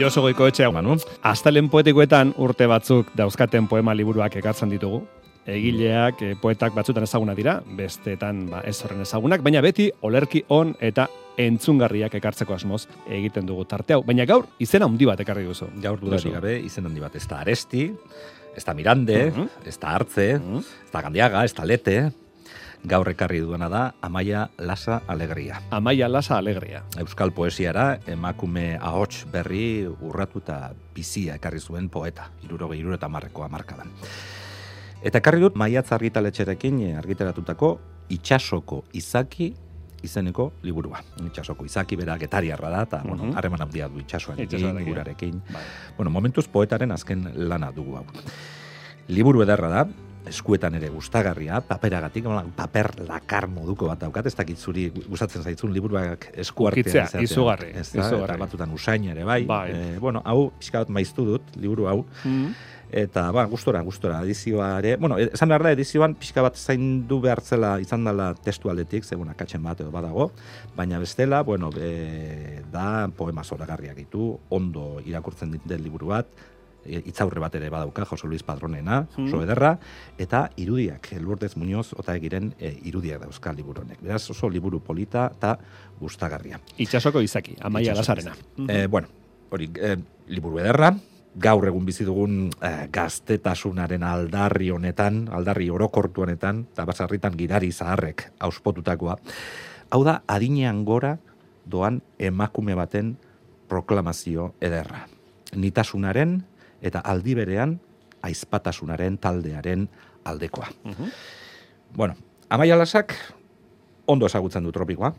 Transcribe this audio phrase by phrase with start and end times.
[0.00, 0.94] Joso goiko etxe, manu.
[1.28, 5.02] Aztalen poetikoetan urte batzuk dauzkaten poema liburuak ekartzen ditugu.
[5.50, 10.72] Egileak, eh, poetak batzutan ezaguna dira, besteetan ba, ez horren ezagunak, baina beti olerki on
[10.80, 11.08] eta
[11.40, 14.02] entzungarriak ekartzeko asmoz egiten dugu tarte hau.
[14.06, 15.68] Baina gaur, izena handi bat ekarri duzu.
[15.82, 17.90] Gaur dudarik gabe, izen handi bat, ez da aresti,
[18.56, 19.48] ez da mirande, Mhm.
[19.66, 20.56] ez da hartze, Mhm.
[20.58, 22.12] ez da gandiaga, ez da lete,
[22.84, 25.60] gaur ekarri duena da Amaia Lasa Alegria.
[25.70, 26.82] Amaia Lasa Alegria.
[26.98, 33.48] Euskal poesiara emakume ahots berri urratu eta bizia ekarri zuen poeta, iruroge iruro eta marrekoa
[33.48, 33.90] markadan.
[35.02, 37.78] Eta ekarri dut maiatz argitaletxerekin argitaratutako
[38.12, 39.52] itxasoko izaki
[40.02, 41.02] izeneko liburua.
[41.26, 43.36] Itxasoko izaki bera getariarra da, eta bueno, Mhm.
[43.36, 44.92] harreman handia du itxasoarekin, Itsasoarekin.
[44.92, 45.42] urarekin.
[45.52, 45.62] Bai.
[45.96, 48.04] Bueno, momentuz poetaren azken lana dugu hau.
[49.08, 49.86] Liburu ederra da,
[50.28, 52.24] eskuetan ere gustagarria, paperagatik,
[52.56, 57.22] paper lakar moduko bat daukat, ez dakit zuri gustatzen zaitzun liburuak esku artean Ukitzea, izatea.
[57.22, 58.24] izugarri, Ez da, izugarri.
[58.34, 59.44] eta batzutan usain ere bai.
[59.44, 59.70] Bai.
[59.72, 62.52] Eh, bueno, hau pixka bat maiztu dut, liburu hau, Mm.
[62.92, 67.20] eta ba, gustora, gustora, edizioa ere, bueno, e- esan behar da, edizioan pixka bat zaindu
[67.20, 70.32] behartzela izan dela testu aldetik, ze, bueno, akatsen bat edo badago,
[70.76, 76.59] baina bestela, bueno, e, da poema zoragarriak ditu, ondo irakurtzen den liburu bat, e,
[76.90, 79.42] itzaurre bat ere badauka, Jose Luis Padronena, oso Mhm.
[79.42, 79.78] ederra,
[80.18, 84.00] eta irudiak, Lourdes Muñoz, ota egiren e, irudiak dauzka liburu honek.
[84.02, 85.58] Beraz, oso liburu polita eta
[86.00, 86.60] gustagarria.
[86.78, 88.34] Itxasoko izaki, Amaia Lasarena.
[88.68, 89.08] Eh, bueno,
[89.50, 89.96] hori, eh,
[90.28, 90.94] liburu ederra,
[91.34, 98.32] gaur egun bizi dugun eh, gaztetasunaren aldarri honetan, aldarri orokortu honetan, eta basarritan gidari zaharrek
[98.40, 99.16] auspotutakoa.
[99.90, 101.18] Hau da, adinean gora
[101.64, 103.16] doan emakume baten
[103.68, 105.06] proklamazio ederra.
[105.54, 106.44] Nitasunaren
[106.82, 107.78] eta aldi berean
[108.22, 109.88] aizpatasunaren taldearen
[110.24, 110.68] aldekoa.
[110.84, 111.12] Mhm.
[111.96, 112.14] Bueno,
[112.48, 113.14] Amaia Lasak
[114.06, 115.14] ondo ezagutzen du tropikoa.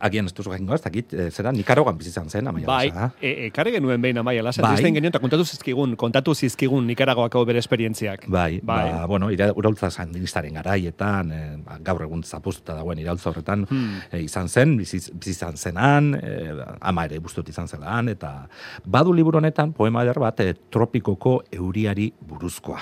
[0.00, 3.12] Agian ez duzu jakingo, ez dakit, eh, zera, Nikarogan bizizan zen, Amaia Bai, Lasa.
[3.20, 4.76] e, ekarri genuen behin Amaia Lasa, Bai.
[4.76, 4.82] bai.
[4.92, 8.24] genuen, eta kontatu zizkigun, kontatu zizkigun Nikaragoako bere esperientziak.
[8.28, 8.90] Bai, Bai.
[8.92, 13.98] ba, bueno, ira, uraultza sandinistaren garaietan, eh, ba, gaur egun zapuztuta dagoen iraultza horretan Hmm.
[14.12, 18.48] eh, izan zen, bizi, bizi izan zenan, eh, ama ere guztot izan zelan, eta
[18.86, 22.80] badu liburu honetan poema eder bat eh, tropikoko euriari buruzkoa.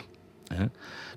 [0.52, 0.68] Eh?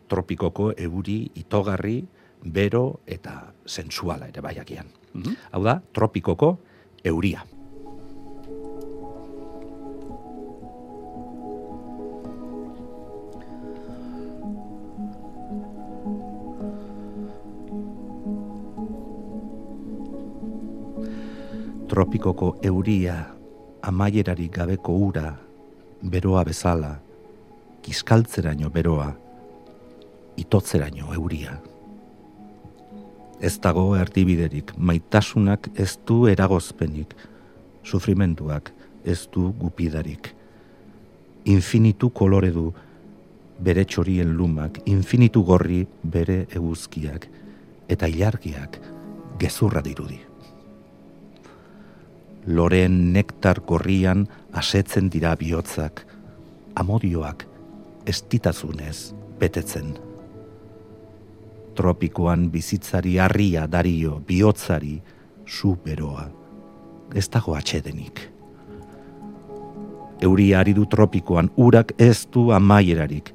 [0.07, 2.05] Tropikoko euri itogarri,
[2.45, 4.85] bero eta sensuala ere baiakian.
[5.13, 5.35] Mhm.
[5.51, 6.57] Hau da, tropikoko
[7.03, 7.43] euria.
[21.87, 23.15] Tropikoko euria,
[23.81, 25.29] amaierarik gabeko ura,
[26.03, 26.97] beroa bezala,
[27.81, 29.13] kiskaltzeraino beroa,
[30.35, 31.55] itotzeraino euria.
[33.39, 37.13] Ez dago erdibiderik, maitasunak ez du eragozpenik,
[37.83, 38.71] sufrimentuak
[39.05, 40.31] ez du gupidarik.
[41.45, 42.71] Infinitu kolore du
[43.59, 47.27] bere txorien lumak, infinitu gorri bere eguzkiak,
[47.87, 48.79] eta ilargiak
[49.39, 50.17] gezurra dirudi.
[52.47, 56.03] Loren nektar gorrian asetzen dira bihotzak,
[56.75, 57.45] amodioak
[58.05, 59.95] estitazunez betetzen
[61.75, 65.01] tropikoan bizitzari harria dario, bihotzari,
[65.45, 66.25] su beroa.
[67.13, 68.21] Ez dago atxedenik.
[70.25, 73.33] Euria ari du tropikoan, urak ez du amaierarik,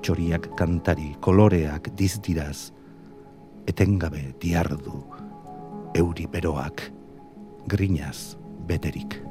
[0.00, 2.70] txoriak kantari, koloreak dizdiraz,
[3.68, 5.02] etengabe diardu,
[5.98, 6.86] euri beroak,
[7.68, 8.36] grinaz
[8.66, 9.29] beterik.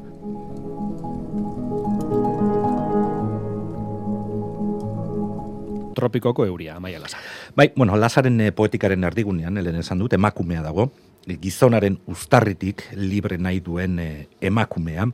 [5.99, 7.17] Tropikoko euria, Amaia Lasa.
[7.55, 10.87] Bai, bueno, Lazaren eh, poetikaren erdigunean, helen esan dut, emakumea dago,
[11.27, 15.09] gizonaren ustarritik libre nahi duen eh, emakumea.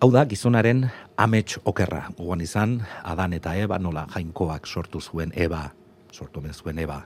[0.00, 0.86] Hau da, gizonaren
[1.20, 5.66] amets okerra, gogoan izan, Adan eta Eba, nola jainkoak sortu zuen Eba,
[6.12, 7.02] sortu omen zuen Eba,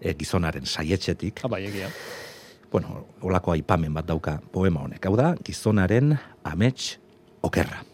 [0.00, 1.46] eh, gizonaren saietxetik.
[1.46, 1.88] Ah, bai, egia.
[2.70, 5.06] Bueno, olako aipamen bat dauka poema honek.
[5.06, 6.98] Hau da, gizonaren amets
[7.40, 7.93] okerra.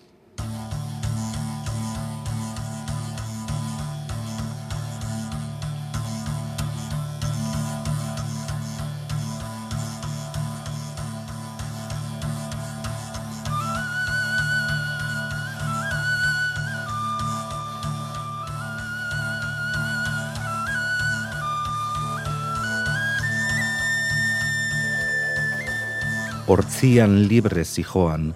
[26.50, 28.32] Hortzian libre zijoan,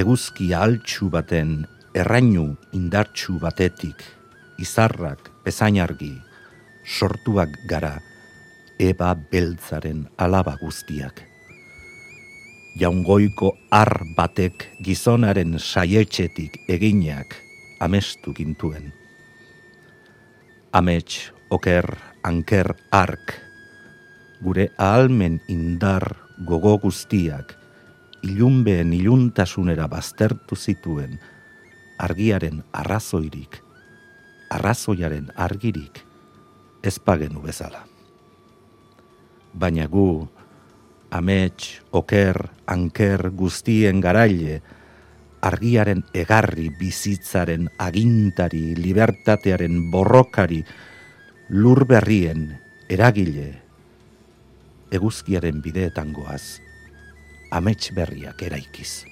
[0.00, 1.50] eguzki altxu baten,
[1.92, 4.00] errainu indartxu batetik,
[4.64, 6.14] izarrak, bezainargi,
[6.88, 7.92] sortuak gara,
[8.80, 11.20] eba beltzaren alaba guztiak.
[12.80, 17.36] jaungoiko ar batek gizonaren saietxetik eginak
[17.80, 18.88] amestu gintuen.
[20.72, 21.92] Amets, oker,
[22.24, 23.51] anker, ark,
[24.42, 27.54] gure ahalmen indar gogo guztiak,
[28.26, 31.18] ilunbeen iluntasunera baztertu zituen,
[32.02, 33.60] argiaren arrazoirik,
[34.50, 36.02] arrazoiaren argirik,
[36.82, 37.86] ezpagenu bezala.
[39.54, 40.26] Baina gu,
[41.12, 44.60] amets, oker, anker guztien garaile,
[45.42, 50.62] argiaren egarri bizitzaren agintari, libertatearen borrokari,
[51.50, 52.48] lur berrien
[52.88, 53.61] eragile,
[54.92, 56.60] eguzkiaren bideetan goaz,
[57.50, 59.06] amets berriak eraikiz.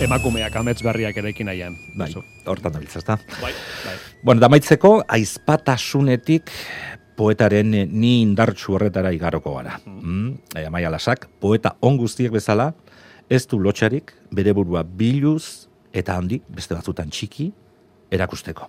[0.00, 1.76] Emakumeak amets berriak erekin nahian.
[2.00, 2.08] Bai,
[2.48, 3.18] hortan da biltza, ezta?
[3.42, 3.52] Bai,
[3.84, 3.96] bai.
[4.24, 6.48] Bueno, damaitzeko, aizpatasunetik
[7.20, 9.76] poetaren ni indartsu horretara igaroko gara.
[9.84, 10.38] Mm.
[10.56, 12.70] E, amaia lasak, poeta on guztiek bezala,
[13.28, 17.50] ez du lotxarik, bere burua biluz eta handi, beste batzutan txiki,
[18.10, 18.68] erakusteko.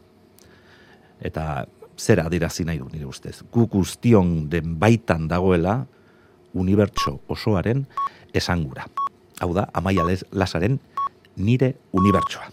[1.21, 1.65] Eta
[1.97, 3.41] zera adirazi nahi du nire ustez.
[3.51, 5.85] Gu guztion den baitan dagoela,
[6.53, 7.85] unibertso osoaren
[8.33, 8.87] esangura.
[9.41, 10.79] Hau da, amaia lasaren
[11.37, 12.49] nire unibertsoa.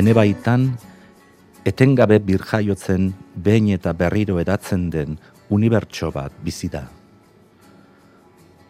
[0.00, 0.68] Ene baitan,
[1.64, 5.18] etengabe birjaiotzen behin eta berriro edatzen den
[5.50, 6.86] unibertso bat bizi da.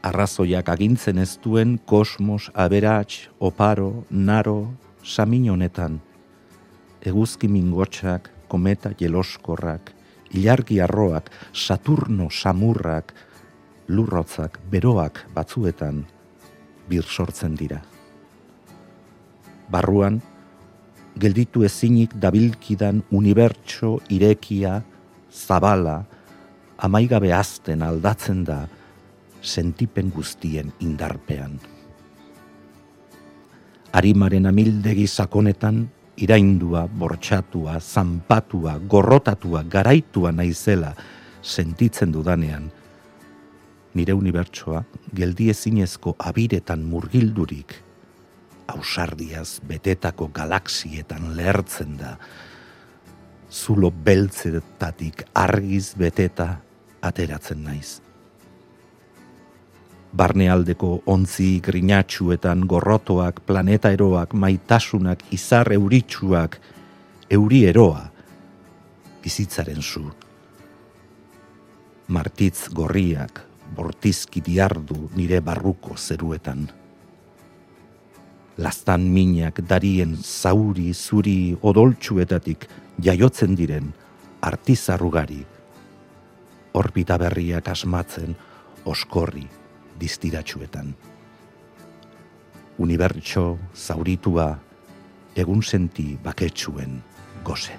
[0.02, 4.72] Arrazoiak agintzen ez duen kosmos, aberats, oparo, naro,
[5.04, 6.00] samin honetan,
[7.04, 9.92] eguzki mingotxak, kometa jeloskorrak,
[10.32, 13.12] ilargi arroak, Saturno samurrak,
[13.88, 16.06] lurrotzak, beroak batzuetan,
[16.88, 17.82] bir sortzen dira.
[19.70, 20.18] Barruan,
[21.18, 24.80] gelditu ezinik dabilkidan unibertso irekia,
[25.30, 26.04] zabala,
[26.78, 28.66] amaigabe azten aldatzen da,
[29.42, 31.58] sentipen guztien indarpean.
[33.92, 35.88] Arimaren amildegi sakonetan,
[36.20, 40.92] iraindua, bortxatua, zanpatua, gorrotatua, garaitua naizela
[41.42, 42.68] sentitzen dudanean,
[43.96, 44.84] nire unibertsoa
[45.16, 47.74] geldi ezinezko abiretan murgildurik,
[48.74, 52.16] ausardiaz betetako galaxietan lehertzen da,
[53.50, 56.60] zulo beltzetatik argiz beteta
[57.02, 58.00] ateratzen naiz.
[60.10, 66.58] Barnealdeko ontzi grinatxuetan gorrotoak, planeta eroak, maitasunak, izar euritsuak,
[67.30, 68.08] euri eroa,
[69.22, 70.08] bizitzaren zu.
[72.10, 73.44] Martitz gorriak,
[73.76, 76.66] bortizki diardu nire barruko zeruetan.
[78.60, 82.66] Lastan minak darien zauri zuri odoltsuetatik
[83.00, 83.86] jaiotzen diren
[84.44, 85.40] artizarrugari,
[86.76, 88.36] orbita berriak asmatzen
[88.84, 89.46] oskorri
[90.00, 90.92] distiratsuetan.
[92.80, 94.50] Unibertso zauritua
[95.40, 97.00] egun senti baketsuen
[97.44, 97.76] goze.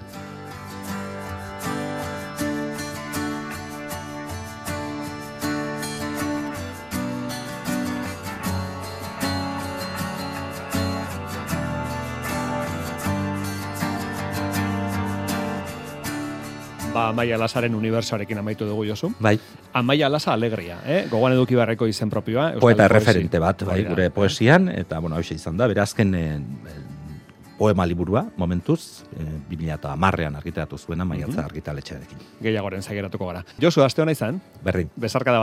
[17.02, 19.12] Ba, Amaia Lasaren unibersoarekin amaitu dugu Josu.
[19.20, 19.38] Bai,
[19.72, 21.06] Amaia Lasa alegria, eh?
[21.10, 22.48] Gogoan eduki beharreko izen propioa.
[22.52, 23.88] Euskal poeta poesi- referente bat, bai, da.
[23.90, 26.40] gure poesian, eta, bueno, hau izan da, berazken eh,
[27.58, 32.18] poema liburua, momentuz, eh, 2000 amarrean argitaratu zuena, maiatza argitaletxearekin.
[32.42, 33.44] Gehiagoren zaigeratuko gara.
[33.60, 34.88] Josu, aste hona izan, Berdin.
[34.96, 35.40] besarkada bat